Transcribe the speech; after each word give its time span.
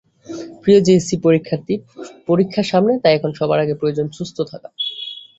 প্রিয় 0.61 0.79
জেএসসি 0.85 1.15
পরীক্ষার্থী, 1.25 1.75
পরীক্ষা 2.27 2.61
সামনে, 2.63 2.93
তাই 3.03 3.13
এখন 3.17 3.31
সবার 3.39 3.59
আগে 3.59 3.75
প্রয়োজন 3.79 4.07
সুস্থ 4.17 4.37
থাকা। 4.51 4.69